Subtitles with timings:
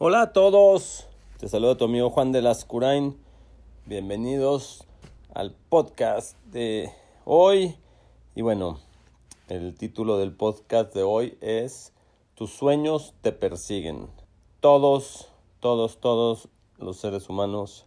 [0.00, 1.08] Hola a todos,
[1.40, 3.18] te saluda tu amigo Juan de Lascurain.
[3.84, 4.86] Bienvenidos
[5.34, 6.92] al podcast de
[7.24, 7.74] hoy.
[8.36, 8.78] Y bueno,
[9.48, 11.92] el título del podcast de hoy es
[12.36, 14.08] Tus sueños te persiguen.
[14.60, 17.84] Todos, todos, todos los seres humanos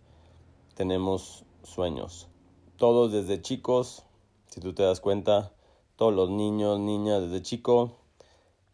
[0.75, 2.28] tenemos sueños.
[2.75, 4.04] Todos desde chicos,
[4.48, 5.54] si tú te das cuenta,
[5.96, 8.00] todos los niños, niñas desde chico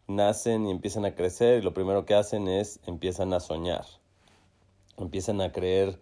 [0.08, 3.84] nacen y empiezan a crecer y lo primero que hacen es empiezan a soñar.
[4.96, 5.98] Empiezan a creer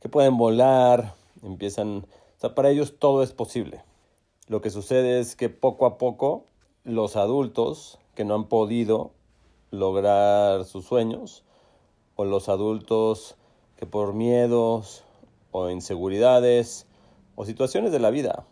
[0.00, 3.82] que pueden volar, empiezan, o sea, para ellos todo es posible.
[4.48, 6.44] Lo que sucede es que poco a poco
[6.84, 9.12] los adultos que no han podido
[9.70, 11.44] lograr sus sueños
[12.16, 13.36] o los adultos
[13.76, 15.04] que por miedos
[15.52, 16.86] o inseguridades
[17.36, 18.46] o situaciones de la vida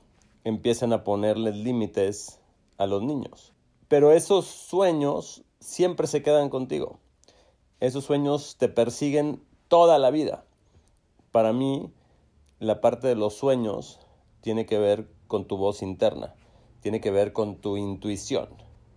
[0.45, 2.41] empiezan a ponerles límites
[2.79, 3.56] a los niños.
[3.89, 6.99] Pero esos sueños siempre se quedan contigo.
[7.79, 10.45] Esos sueños te persiguen toda la vida.
[11.31, 11.93] Para mí,
[12.59, 14.01] la parte de los sueños
[14.41, 16.35] tiene que ver con tu voz interna,
[16.81, 18.49] tiene que ver con tu intuición.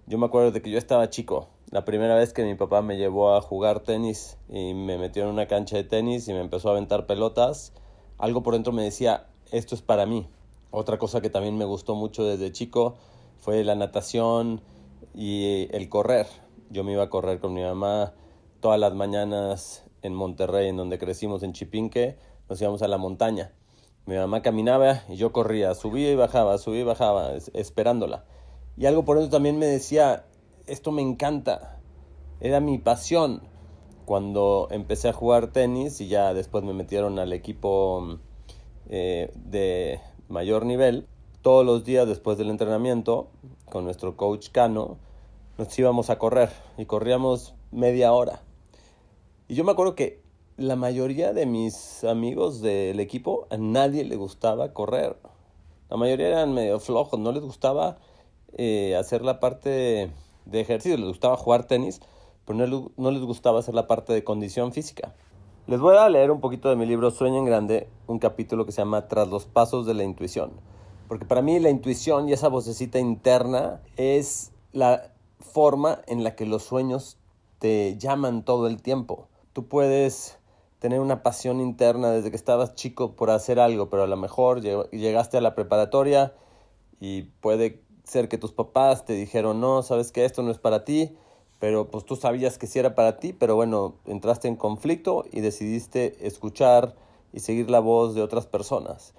[0.07, 2.97] Yo me acuerdo de que yo estaba chico, la primera vez que mi papá me
[2.97, 6.69] llevó a jugar tenis y me metió en una cancha de tenis y me empezó
[6.69, 7.73] a aventar pelotas,
[8.17, 10.27] algo por dentro me decía, esto es para mí.
[10.71, 12.95] Otra cosa que también me gustó mucho desde chico
[13.37, 14.61] fue la natación,
[15.19, 16.27] y el correr.
[16.69, 18.13] Yo me iba a correr con mi mamá
[18.61, 22.17] todas las mañanas en Monterrey, en donde crecimos en Chipinque,
[22.47, 23.51] nos íbamos a la montaña.
[24.05, 28.23] Mi mamá caminaba y yo corría, subía y bajaba, subía y bajaba, esperándola.
[28.77, 30.25] Y algo por eso también me decía,
[30.67, 31.81] esto me encanta,
[32.39, 33.41] era mi pasión.
[34.05, 38.19] Cuando empecé a jugar tenis y ya después me metieron al equipo
[38.87, 41.07] eh, de mayor nivel,
[41.41, 43.27] todos los días después del entrenamiento
[43.65, 44.97] con nuestro coach Cano,
[45.59, 48.41] nos íbamos a correr y corríamos media hora.
[49.49, 50.21] Y yo me acuerdo que
[50.55, 55.17] la mayoría de mis amigos del equipo, a nadie le gustaba correr.
[55.89, 57.97] La mayoría eran medio flojos, no les gustaba
[58.53, 60.09] eh, hacer la parte
[60.45, 61.99] de ejercicio, les gustaba jugar tenis,
[62.45, 65.13] pero no, no les gustaba hacer la parte de condición física.
[65.67, 68.71] Les voy a leer un poquito de mi libro Sueño en Grande, un capítulo que
[68.71, 70.51] se llama Tras los Pasos de la Intuición.
[71.09, 75.11] Porque para mí la intuición y esa vocecita interna es la
[75.49, 77.17] forma en la que los sueños
[77.59, 79.27] te llaman todo el tiempo.
[79.53, 80.39] Tú puedes
[80.79, 84.61] tener una pasión interna desde que estabas chico por hacer algo, pero a lo mejor
[84.61, 86.33] llegaste a la preparatoria
[86.99, 90.85] y puede ser que tus papás te dijeron, no, sabes que esto no es para
[90.85, 91.15] ti,
[91.59, 95.41] pero pues tú sabías que sí era para ti, pero bueno, entraste en conflicto y
[95.41, 96.95] decidiste escuchar
[97.33, 99.13] y seguir la voz de otras personas.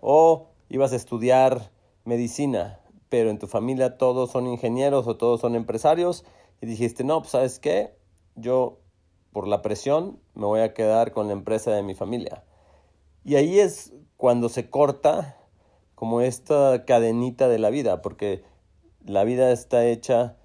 [0.00, 1.70] O ibas a estudiar
[2.04, 6.24] medicina, pero en tu familia todos son ingenieros o todos son empresarios
[6.60, 7.94] y dijiste, no, pues sabes qué,
[8.34, 8.78] yo
[9.32, 12.44] por la presión me voy a quedar con la empresa de mi familia.
[13.24, 15.36] Y ahí es cuando se corta
[15.94, 18.44] como esta cadenita de la vida, porque
[19.04, 20.36] la vida está hecha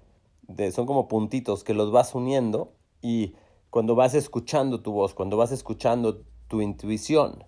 [0.42, 3.34] de, son como puntitos que los vas uniendo y
[3.70, 7.44] cuando vas escuchando tu voz, cuando vas escuchando tu intuición,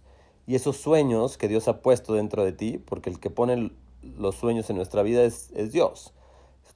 [0.46, 3.72] y esos sueños que Dios ha puesto dentro de ti, porque el que pone
[4.16, 6.12] los sueños en nuestra vida es, Dios.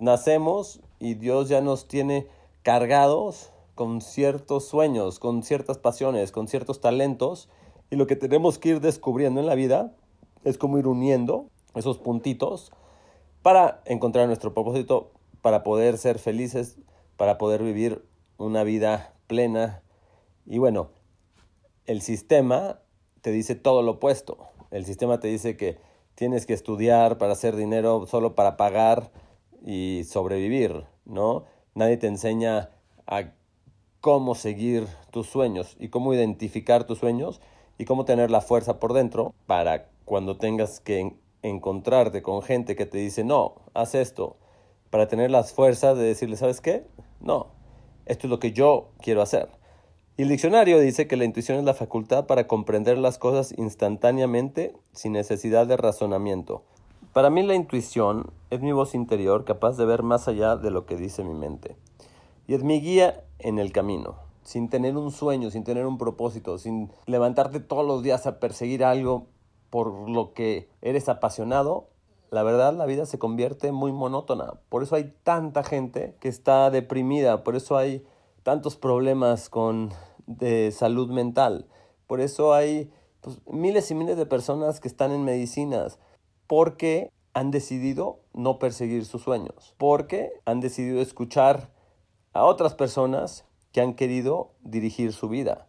[0.00, 2.26] Nacemos y Dios ya nos tiene
[2.62, 7.48] cargados con ciertos sueños, con ciertas pasiones, con ciertos talentos,
[7.90, 9.94] y lo que tenemos que ir descubriendo en la vida
[10.44, 12.72] es como ir uniendo esos puntitos
[13.42, 15.12] para encontrar nuestro propósito,
[15.42, 16.78] para poder ser felices,
[17.16, 18.04] para poder vivir
[18.36, 19.82] una vida plena.
[20.46, 20.90] Y bueno,
[21.86, 22.80] el sistema
[23.20, 24.38] te dice todo lo opuesto.
[24.70, 25.78] El sistema te dice que
[26.18, 29.12] tienes que estudiar para hacer dinero solo para pagar
[29.64, 31.44] y sobrevivir, ¿no?
[31.76, 32.70] Nadie te enseña
[33.06, 33.30] a
[34.00, 37.40] cómo seguir tus sueños y cómo identificar tus sueños
[37.78, 42.84] y cómo tener la fuerza por dentro para cuando tengas que encontrarte con gente que
[42.84, 44.38] te dice, no, haz esto,
[44.90, 46.84] para tener las fuerzas de decirle, ¿sabes qué?
[47.20, 47.52] No,
[48.06, 49.48] esto es lo que yo quiero hacer.
[50.18, 55.12] El diccionario dice que la intuición es la facultad para comprender las cosas instantáneamente sin
[55.12, 56.64] necesidad de razonamiento.
[57.12, 60.86] Para mí la intuición es mi voz interior capaz de ver más allá de lo
[60.86, 61.76] que dice mi mente.
[62.48, 66.58] Y es mi guía en el camino, sin tener un sueño, sin tener un propósito,
[66.58, 69.28] sin levantarte todos los días a perseguir algo
[69.70, 71.90] por lo que eres apasionado,
[72.32, 74.54] la verdad la vida se convierte muy monótona.
[74.68, 78.04] Por eso hay tanta gente que está deprimida, por eso hay
[78.42, 79.90] tantos problemas con
[80.28, 81.66] de salud mental.
[82.06, 85.98] Por eso hay pues, miles y miles de personas que están en medicinas
[86.46, 91.72] porque han decidido no perseguir sus sueños, porque han decidido escuchar
[92.32, 95.68] a otras personas que han querido dirigir su vida.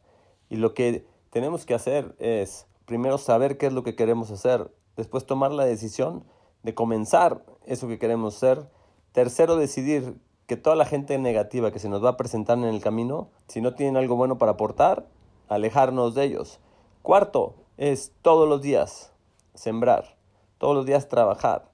[0.50, 4.74] Y lo que tenemos que hacer es primero saber qué es lo que queremos hacer,
[4.98, 6.26] después tomar la decisión
[6.64, 8.70] de comenzar eso que queremos hacer,
[9.12, 12.82] tercero decidir que toda la gente negativa que se nos va a presentar en el
[12.82, 15.06] camino, si no tienen algo bueno para aportar,
[15.48, 16.60] alejarnos de ellos.
[17.04, 19.14] Cuarto es todos los días
[19.54, 20.18] sembrar,
[20.58, 21.70] todos los días trabajar,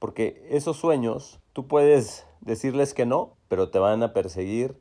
[0.00, 4.76] porque esos sueños tú puedes decirles que no, pero te van a perseguir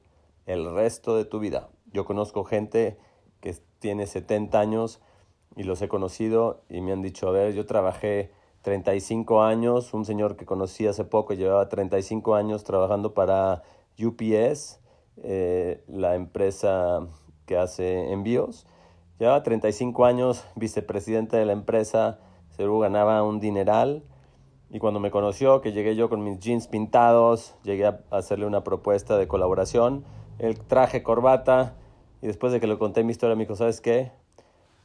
[0.48, 1.70] el resto de tu vida.
[1.94, 2.98] Yo conozco gente
[3.42, 5.02] que tiene 70 años
[5.56, 8.32] y los he conocido y me han dicho, a ver, yo trabajé
[8.66, 13.62] 35 años, un señor que conocí hace poco llevaba 35 años trabajando para
[14.04, 14.80] UPS,
[15.22, 17.02] eh, la empresa
[17.46, 18.66] que hace envíos.
[19.20, 22.18] Llevaba 35 años vicepresidente de la empresa,
[22.50, 24.02] seguro ganaba un dineral.
[24.72, 28.64] Y cuando me conoció, que llegué yo con mis jeans pintados, llegué a hacerle una
[28.64, 30.06] propuesta de colaboración,
[30.40, 31.76] el traje, corbata,
[32.24, 34.12] y después de que le conté mi historia, me dijo, ¿sabes qué?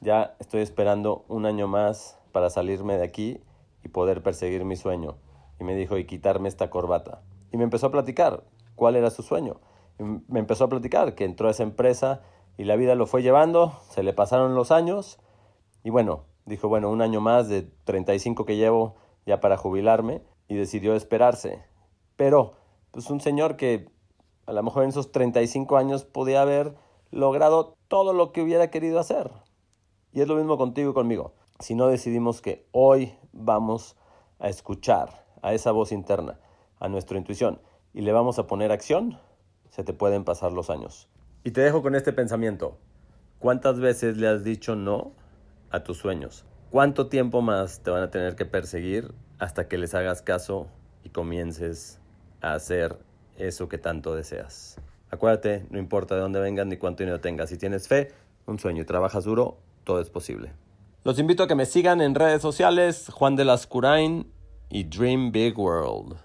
[0.02, 3.40] Ya estoy esperando un año más para salirme de aquí
[3.84, 5.16] y poder perseguir mi sueño.
[5.58, 7.22] Y me dijo, y quitarme esta corbata.
[7.52, 8.44] Y me empezó a platicar
[8.74, 9.60] cuál era su sueño.
[9.98, 12.22] me empezó a platicar que entró a esa empresa
[12.56, 15.18] y la vida lo fue llevando, se le pasaron los años
[15.82, 18.96] y bueno, dijo, bueno, un año más de 35 que llevo
[19.26, 21.62] ya para jubilarme y decidió esperarse.
[22.16, 22.54] Pero,
[22.90, 23.88] pues un señor que
[24.46, 26.74] a lo mejor en esos 35 años podía haber
[27.10, 29.30] logrado todo lo que hubiera querido hacer.
[30.12, 31.32] Y es lo mismo contigo y conmigo.
[31.60, 33.94] Si no decidimos que hoy vamos
[34.38, 36.40] a escuchar a esa voz interna,
[36.78, 37.60] a nuestra intuición,
[37.92, 39.18] y le vamos a poner acción,
[39.68, 41.10] se te pueden pasar los años.
[41.44, 42.78] Y te dejo con este pensamiento.
[43.38, 45.12] ¿Cuántas veces le has dicho no
[45.70, 46.46] a tus sueños?
[46.70, 50.66] ¿Cuánto tiempo más te van a tener que perseguir hasta que les hagas caso
[51.04, 52.00] y comiences
[52.40, 52.96] a hacer
[53.36, 54.80] eso que tanto deseas?
[55.10, 57.50] Acuérdate, no importa de dónde vengan ni cuánto dinero tengas.
[57.50, 58.12] Si tienes fe,
[58.46, 60.52] un sueño y trabajas duro, todo es posible.
[61.02, 64.31] Los invito a que me sigan en redes sociales, Juan de las Curain
[64.69, 66.19] y Dream Big World.